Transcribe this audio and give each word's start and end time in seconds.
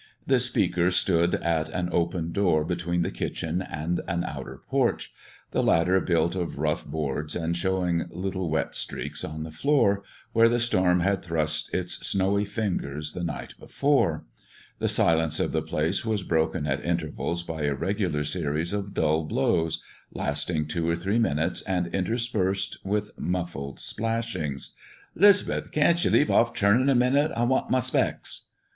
The 0.25 0.39
speaker 0.39 0.89
stood 0.89 1.35
at 1.35 1.69
an 1.69 1.89
open 1.91 2.31
door 2.31 2.65
between 2.65 3.03
the 3.03 3.11
kitchen 3.11 3.61
and 3.61 4.01
an 4.07 4.23
outer 4.23 4.61
porch, 4.67 5.13
the 5.51 5.61
latter 5.61 5.99
built 5.99 6.33
of 6.33 6.57
rough 6.57 6.87
boards 6.87 7.35
and 7.35 7.55
showing 7.55 8.07
little 8.09 8.49
wet 8.49 8.73
streaks 8.73 9.23
on 9.23 9.43
the 9.43 9.51
floor, 9.51 10.01
where 10.33 10.49
the 10.49 10.57
storm 10.59 11.01
had 11.01 11.21
thrust 11.21 11.71
in 11.71 11.81
its 11.81 11.97
snowy 12.03 12.45
fingers 12.45 13.13
the 13.13 13.23
night 13.23 13.53
before. 13.59 14.25
The 14.79 14.87
silence 14.87 15.39
of 15.39 15.51
the 15.51 15.61
place 15.61 16.03
was 16.03 16.23
broken 16.23 16.65
at 16.65 16.83
intervals 16.83 17.43
by 17.43 17.65
a 17.65 17.75
regular 17.75 18.23
series 18.23 18.73
of 18.73 18.95
dull 18.95 19.25
blows, 19.25 19.83
lasting 20.11 20.65
two 20.67 20.89
or 20.89 20.95
three 20.95 21.19
minutes 21.19 21.61
and 21.61 21.85
interspersed 21.93 22.83
with 22.83 23.11
muffled 23.19 23.79
splashings. 23.79 24.73
"'Lisbeth, 25.13 25.71
can't 25.71 26.03
ye 26.03 26.09
leave 26.09 26.31
off 26.31 26.55
churnin' 26.55 26.89
a 26.89 26.95
minute? 26.95 27.31
I 27.35 27.43
want 27.43 27.69
my 27.69 27.77
specs." 27.79 28.47